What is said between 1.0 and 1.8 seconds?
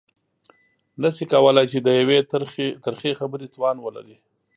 نه شي کولای چې